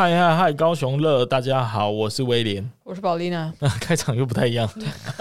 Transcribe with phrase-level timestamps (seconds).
[0.00, 0.52] 嗨嗨嗨！
[0.54, 3.52] 高雄乐，大家好，我是威廉，我是宝丽娜。
[3.82, 4.66] 开场又不太一样，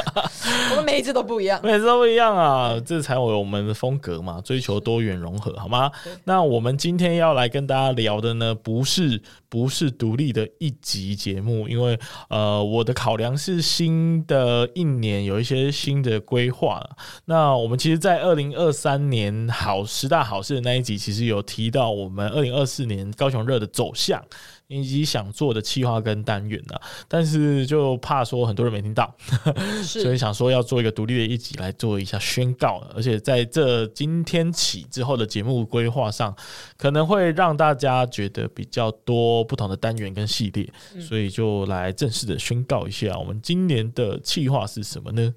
[0.71, 5.91] 我们每一次都不一样，每次都不一样啊，这才有我们的风格嘛，追求多元融合，好吗？
[6.23, 16.81] 那我们今天要来跟大家聊的呢，不是不是独立的一集节目，因为呃，我的考量是新的一年有一些新的规划。
[17.25, 24.23] 那我们其实，在二零二三年好十大好事的那一集，其实有提到我们二零二四年高雄热的走向。
[24.69, 29.11] 以及想做的企划跟单元呢、啊，但是就怕说很多人没听到，
[29.81, 36.35] 所以想说要做一个独立的一集来做一下宣告，而且在这今天起之后的节目规划上，
[36.77, 45.33] 可能会让大家觉得比较多不同的单元跟系列，所以就来正式的宣告一下，我们今年的企划是什么呢？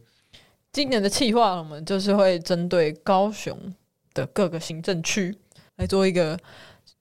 [0.73, 3.59] 今年的企划，我们就是会针对高雄
[4.13, 5.35] 的各个行政区
[5.77, 6.39] 来做一个。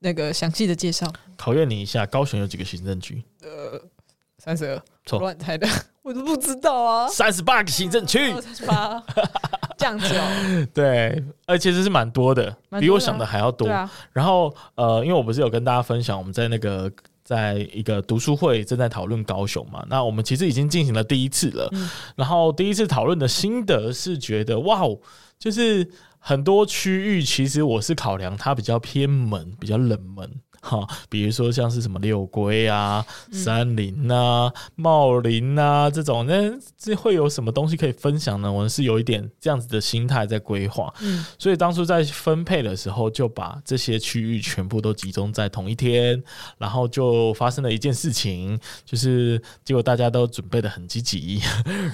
[0.03, 1.05] 那个详细的介绍，
[1.37, 3.23] 考验你一下，高雄有几个行政区？
[3.43, 3.79] 呃，
[4.39, 5.67] 三十二，错，乱猜的，
[6.01, 7.07] 我都不知道啊。
[7.07, 8.99] 三十八个行政区， 三十八，
[9.77, 10.67] 这样子哦。
[10.73, 13.69] 对，而且其实是蛮多的，比我想的还要多。
[13.69, 16.91] 啊、然后呃，因为我不是有跟大家分享，我们在那个
[17.23, 21.69] 在一个读书会正在讨论高雄嘛，那我们其实已经进行了第一次了。
[21.73, 24.97] 嗯、然后第一次讨论的心得是觉得，哇哦，
[25.37, 25.87] 就是。
[26.23, 30.39] 很多区域其实我是考量它比较偏门，比较冷门。
[30.61, 38.51] 哈，比如说像是什么六龟啊、山林啊、茂林啊这种，那这会有什么东西可以分享呢？
[38.51, 46.21] 我们是有一点这样子的心态在规划，嗯，所以当初在分配的时候，就把这些区域全部都集中在同一天，
[46.57, 51.41] 然后就发生了一件事情，就是结果大家都准备的很积极，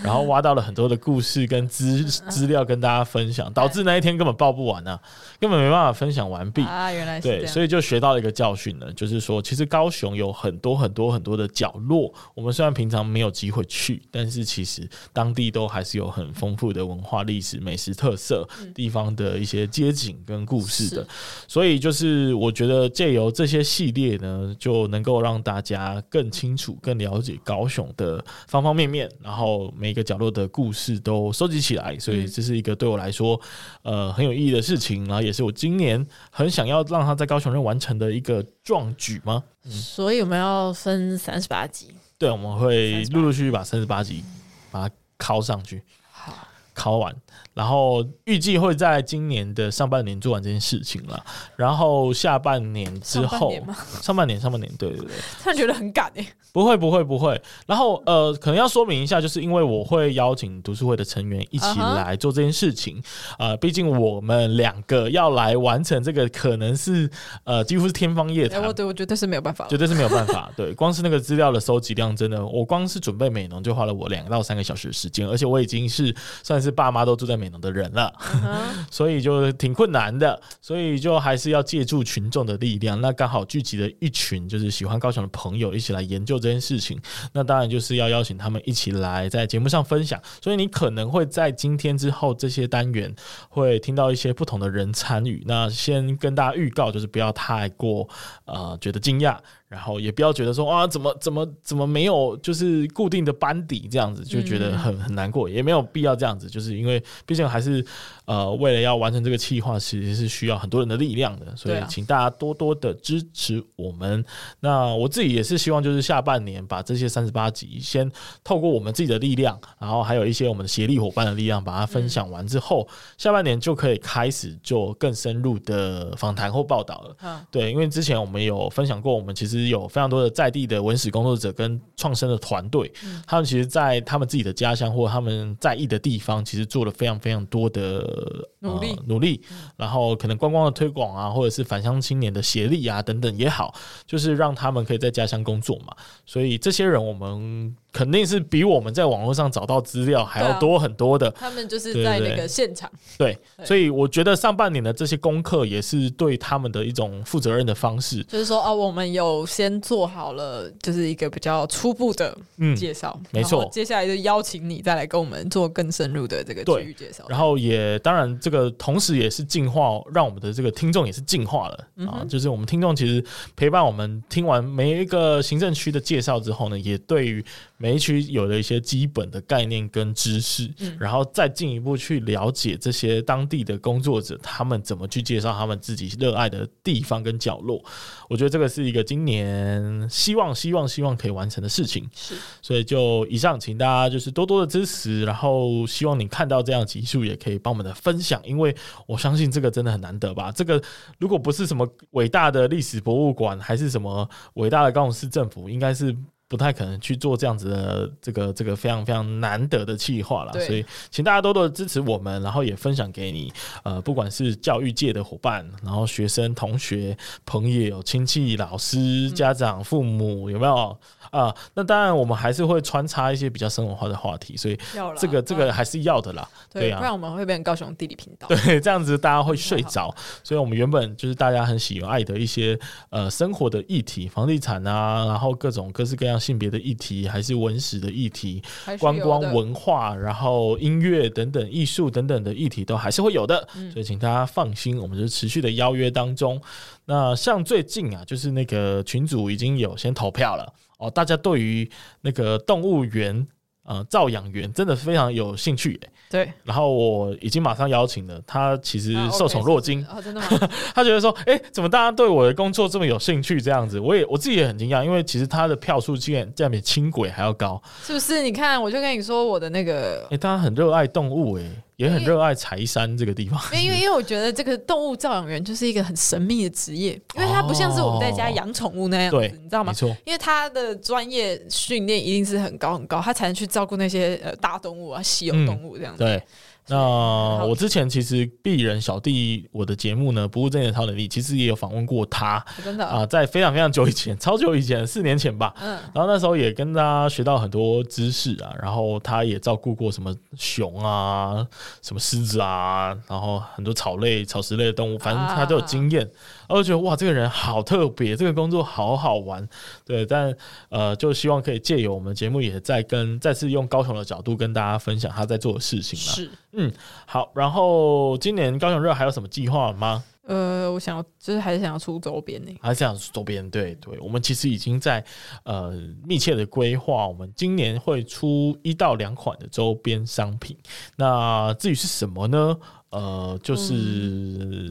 [0.04, 5.00] 然后挖到了很多的故事跟资资料跟大家分享，导致那一天根本报不完啊，
[5.40, 8.78] 根本没办法分享完毕啊，原来是对，所以就学到了一个教训。
[8.78, 21.08] 呢，就是说，其实高雄有很多很多很多的角落，我们虽然平常没有机会去，但是其实当地都还是有很丰富的文化、历史、美食特色，地方的一些街景跟故事的。
[21.48, 31.98] 所以，就是我觉得借由这些系列呢，就能够让大家更清楚、更了解高雄的方方面面，然后每个角落的故事都收集起来。
[31.98, 33.40] 所以，这是一个对我来说，
[33.82, 38.46] 呃，很有意义的事情，然后也是我今年很想要让他在高雄热完成的一个。
[38.64, 39.44] 壮举吗？
[39.66, 41.94] 嗯、所以我们要分三十八集。
[42.18, 44.24] 对，我们会陆陆续续把三十八集
[44.72, 45.84] 把它拷上去。
[46.10, 47.16] 好，拷完。
[47.54, 53.52] 然后预计会在今年的上半年做完这件事情了，然后下半年之后，
[54.00, 55.08] 上半年上半年，对对对，
[55.42, 63.02] 突然觉得很赶哎，不会不会不会，然后呃，可能要说明一下，就是因为我会邀请读书会的成员一起来做这件事情，
[63.40, 67.10] 呃，毕竟我们两个要来完成这个，可能是
[67.44, 77.48] 呃几乎是天方夜谭，我对我觉得是没有办法，绝对是没有办法，对，光是那个资料的收集量，真的，我光是准备美农就花了我两到三个小时的时间，而且我已经是算是爸妈都住在美。
[77.62, 78.14] 的人了，
[78.92, 83.00] 所以就挺困难的，所以就还是要借助群众的力量。
[83.00, 87.00] 那刚好聚集了一群就是喜欢高雄的朋友一起来研究这件事情。
[87.32, 90.22] 那当然就是要邀请他们一起来在节目上分享。
[90.42, 93.16] 所以你可能会在今天之后这些单元
[93.48, 95.42] 会听到一些不同的人参与。
[95.48, 98.10] 那先跟大家预告，就是不要太过
[98.44, 99.38] 呃觉得惊讶。
[99.68, 107.86] 然后也不要觉得说啊，怎么怎么怎么没有就是固定的班底这样子，就觉得很很难过，也没有必要这样子，就是因为毕竟还是
[108.28, 114.24] 呃为了要完成这个计划，其实是需要很多人的力量的，所以请大家多多的支持我们。
[114.60, 118.08] 那我自己也是希望就是下半年把这些三十八集先
[118.44, 122.88] 透过我们自己的力量，然后还有一些我们的协力伙伴的力量，把它分享完之后，
[123.18, 127.44] 下半年就可以开始做更深入的访谈或报道了。
[127.50, 129.48] 对，因为之前我们有分享过，我们其实。
[129.48, 138.17] 其实有非常多的在地的文史工作者跟创生的团队，嗯、他们其实，在他们自己的家乡或他们在意的地方，其实做了非常非常多的
[138.60, 139.42] 努力、呃、努力。
[139.76, 143.74] 然后，可能观光的推广啊，或者是返乡青年的协力啊等等也好，
[144.06, 145.96] 就是让他们可以在家乡工作嘛。
[146.26, 147.76] 所以，这些人我们。
[147.98, 151.32] 肯定是比我们在网络上找到资料还要多很多的。
[151.32, 152.88] 他们就是在那个现场。
[153.18, 158.24] 对，所以我觉得上半年的这些功课也是对他们的一种负责任的方式。
[158.26, 162.38] 就是说啊，我们有先做好了，就是一个比较初步的
[162.76, 163.68] 介绍，嗯，没错。
[163.72, 167.26] 接下来就邀请你再来跟我们做更深入的这个区域介绍。
[167.28, 172.24] 然后也当然，这个同时也是进化，让我们的这个听众也是进化了，嗯、啊。
[172.30, 173.24] 就是我们听众其实
[173.56, 177.44] 陪伴我们听完每一个行政区的介绍之后呢，也对于
[177.88, 187.82] 每一区有了一些基本的概念跟知识，嗯、然后再进一步去了解这些当地的工作者他们怎么去介绍他们自己热爱的地方跟角落。
[188.28, 192.06] 我觉得这个是一个今年希望、希望、希望可以完成的事情。
[192.14, 198.76] 是，所以就以上，请大家就是多多的支持，然后希望你看到这样集数也可以帮我们的分享，因为
[199.06, 200.52] 我相信这个真的很难得吧。
[200.52, 200.84] 这个
[201.20, 206.14] 如果不是什么伟大的历史博物馆，还是什么伟大的高雄市政府，应该是。
[206.48, 213.52] 不太可能去做这样子的这个这个非常非常难得的企划了，所以请大家多多的支持我们，然后也分享给你，
[213.84, 220.98] 呃，不管是教育界的伙伴，然后学生、同学、朋友、亲戚、老师、家长、父母，有没有？
[221.30, 224.80] 啊，那当然，我们还是会穿插一些比较生活化的话题，所以
[225.18, 226.48] 这个这个还是要的啦。
[226.72, 228.48] 对啊，不然我们会变成高雄地理频道。
[228.64, 230.16] 对，这样子大家会睡着。
[230.42, 232.80] 所以我们原本就是大家很喜爱的一些
[233.10, 238.62] 呃生活的议题，房地产啊，然后各种各式各样性别的议题，还是文史的议题，
[239.00, 243.68] 观光文化，然后音乐等等艺术等等的议题都还是会有的。
[243.92, 246.62] 所以请大家放心，我们就持续的邀约当中。
[247.06, 250.74] 那像最近啊，就是那个群组已经有先投票了。
[250.98, 251.90] 哦，大家对于
[252.22, 253.48] 那个动物园，
[253.88, 255.98] 呃，造养员真的非常有兴趣，
[256.30, 256.52] 对。
[256.66, 260.06] 然后我已经马上邀请了他，其实受宠若惊。
[260.06, 260.48] 啊，真的吗？
[260.94, 263.62] 他觉得说，哎，怎么大家对我的工作这么有兴趣？
[263.62, 268.44] 这样子，我也我自己也很惊讶，因为其实他的票数竟然竟然比轻轨还要高，是不是？
[268.44, 271.64] 你看，我就跟你说我的那个，哎，大家很热爱动物，哎。
[271.98, 279.92] 也很热爱柴山这个地方，因为因为我觉得这个动物照养员就是一个很神秘的职业， 因为它不像是我们在家养宠物那样子，哦、你知道吗？
[280.26, 286.24] 因为他的专业训练一定是很高很高，他才能去照顾那些呃大动物啊、稀有动物这样子。
[286.24, 286.44] 嗯、对。
[286.90, 295.74] 那我之前其实鄙人小弟我的节目呢，不务正业的超能力，其实也有访问过他，真的啊，在非常非常久以前， 超久以前，四年前吧。
[295.82, 301.66] 嗯，然后那时候也跟他学到很多知识啊，然后他也照顾过什么熊啊、
[302.02, 306.30] 什么狮子啊，然后很多草类、草食类的动物，反正他都有经验。
[306.68, 309.68] 然后觉得哇，这个人好特别，这个工作好好玩，
[310.06, 310.26] 对。
[310.26, 310.56] 但
[310.90, 316.34] 呃，就希望可以借由我们节目，也再跟再次用高雄的角度跟大家分享他在做的事情嘛。
[316.34, 316.92] 是，嗯，
[317.26, 317.52] 好。
[317.56, 320.24] 然后今年高雄热还有什么计划吗？
[320.44, 323.70] 呃，我想要就是还是想要出周边呢，还是想出周边。
[323.70, 325.22] 对对，我们其实已经在
[325.64, 325.92] 呃
[326.26, 330.78] 密切的规划，我们今年会出一到两款的周边商品。
[331.18, 332.78] 那至于是什么呢？
[333.10, 333.94] 呃，就是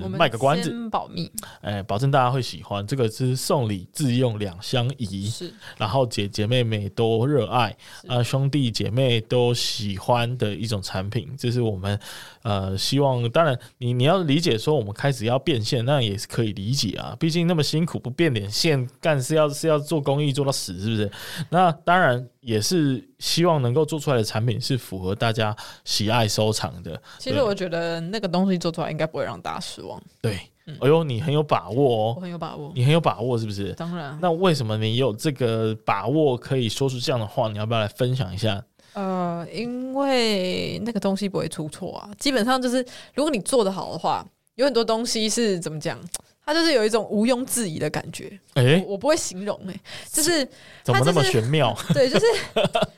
[0.08, 1.30] 卖个关子，嗯、保密，
[1.60, 2.86] 哎，保证大家会喜欢。
[2.86, 7.76] 这个是送礼自用两相宜，是，然后姐姐妹妹都热爱，
[8.08, 11.34] 啊，兄弟姐妹都喜欢的一种产品。
[11.36, 11.98] 这是我们
[12.46, 17.16] 呃希望，当然你你要理解说我们开始要变现，那也是可以理解啊。
[17.18, 21.10] 毕竟那么辛苦不变点现干是要是要做公益做到死，是不是？
[21.50, 22.24] 那当然。
[22.46, 27.02] 也是希望能够做出来的产品是符合大家喜爱收藏的。
[27.18, 30.00] 其实我觉得那个东西做出来应该不会让大家失望。
[30.22, 33.72] 对，嗯、哎呦，你很有把握哦，我很有把握，你很有把握是不是？
[33.72, 34.16] 当然。
[34.22, 37.48] 那为什么你有这个把握可以说出这样的话？
[37.48, 38.62] 你要不要来分享一下？
[38.96, 42.08] 呃，因为那个东西不会出错啊。
[42.18, 42.84] 基本上就是，
[43.14, 46.00] 如果你做的好的话，有很多东西是怎么讲？
[46.46, 49.80] 它就是有一种毋庸置疑的感觉，哎、欸，我不会形容、欸，哎，
[50.12, 50.48] 就是
[50.84, 51.76] 怎么那么玄妙？
[51.92, 52.26] 对，就是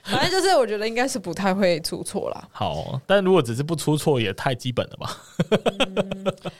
[0.02, 2.46] 反正就是我觉得应该是不太会出错啦。
[2.52, 5.16] 好，但如果只是不出错，也太基本了吧？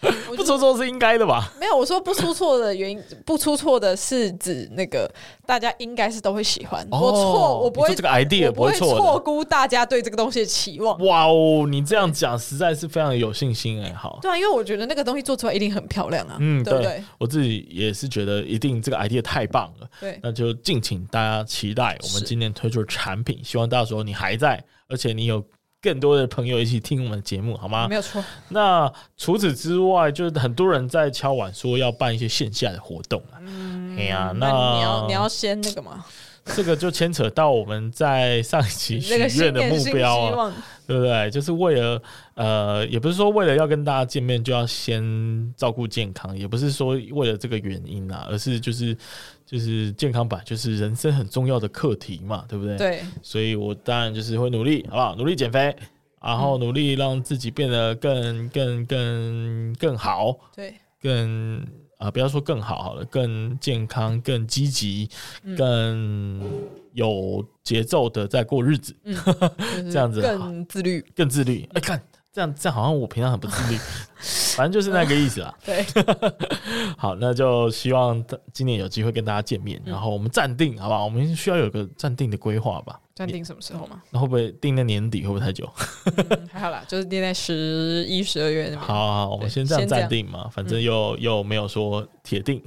[0.00, 1.52] 嗯、不出错是应该的吧？
[1.60, 5.12] 没有，我说不出错的原因，不出错的是指那个
[5.44, 6.82] 大家应该是都会喜欢。
[6.90, 10.98] 哦、我错，我不会这个 idea 不会错估大家对这个东西的期望。
[11.04, 13.92] 哇哦，你这样讲实在是非常有信心哎、欸。
[13.92, 16.38] 好，对啊，因为我觉得那个东西做出来一定很漂亮啊。
[16.40, 16.77] 嗯，对。
[16.82, 25.44] 对，我自己也是觉得一定这个 idea 太棒了，对，那就敬请大家期待我们今年推出的产品，希望到时候你还在，而且你有
[25.80, 27.86] 更多的朋友一起听我们的节目，好吗？
[27.88, 28.24] 没有错。
[28.48, 36.04] 那除此之外，就是很多人在敲碗说要办一些线下的活动啊，嗯，哎呀，那你要你要先那个吗？
[36.54, 40.52] 这个就牵扯到我们在上一期 许愿的目标啊，
[40.86, 41.30] 对不对？
[41.30, 42.02] 就是为了
[42.34, 48.96] 呃，也不是说为了要跟大家见面就要先照顾健康，也不是说为了这个原因啊，而是就是
[49.46, 52.76] 就是健康吧，就是人生很重要的课题嘛，对不对？
[52.76, 55.14] 对，所以我当然就是会努力，好不好？
[55.16, 55.74] 努力减肥，
[56.20, 61.64] 然后努力让自己变得更更更更好，对，更。
[61.98, 65.08] 啊，不要说更好好了，更健康、更积极、
[65.56, 66.40] 更
[66.92, 69.16] 有节奏的在过日子，嗯、
[69.90, 71.62] 这样子更自律，更自律。
[71.74, 72.02] 哎、欸，看
[72.38, 73.76] 这样，这样好像我平常很不自律，
[74.56, 75.52] 反正就是那个意思啦。
[75.66, 75.84] 对，
[76.96, 81.04] 好，那就希望今年有机会跟大家见面，然后我们暂定，好不好？
[81.04, 83.00] 我们需要有个暂定的规划吧。
[83.14, 84.00] 暂定什么时候吗？
[84.10, 85.22] 那会不会定在年底？
[85.22, 85.68] 会不会太久？
[86.16, 88.80] 嗯、还好啦，就是定在十一、十二月那边。
[88.80, 92.62] 好，好，好，我们先这样暂定嘛，反正又、嗯、又没有说铁定，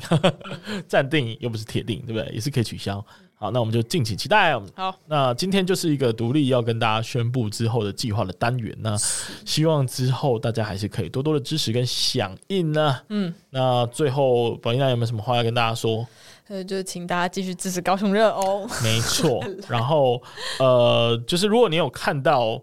[0.90, 2.30] 暂定又不是铁定，对不对？
[2.34, 3.04] 也是可以取消。
[3.42, 4.54] 好，那我们就敬请期待。
[4.76, 8.72] 好，那今天就是一个独立要跟大家宣布之后的计划的单元。
[8.82, 8.96] 那
[9.44, 12.96] 希望之后大家还是可以多多的支持跟响应呢。
[13.10, 16.08] 嗯，那最后宝丽娜有没有什么话要跟大家说？
[16.50, 18.70] 呃，就请大家继续支持高雄热哦。
[18.84, 20.22] 没错， 然后
[20.60, 22.62] 呃，就是如果你有看到。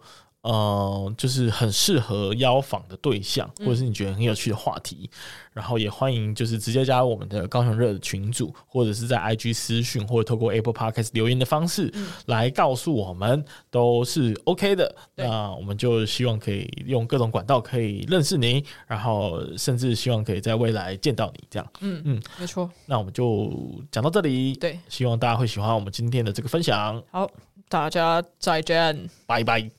[0.49, 5.19] 呃，就是很适合邀访的对象，或者是你觉得很有趣的话题，嗯、
[5.53, 11.93] 然后也欢迎就是直接加入我们的高雄热的群组，或者是在 IG 私讯，或者透过 Apple Podcast 留言的方式
[12.25, 14.91] 来告诉我们，都是 OK 的。
[15.17, 21.73] 嗯、那我们就希望可以用各种管道可以认识您，然后甚至希望可以在未来见到你这样。
[21.81, 22.71] 嗯嗯，没错。
[22.87, 23.53] 那我们就
[23.93, 24.55] 讲到这里。
[24.55, 27.03] 对，希望大家会喜欢我们今天的这个分享。
[27.11, 27.31] 好，
[27.69, 29.71] 大家再见，拜拜。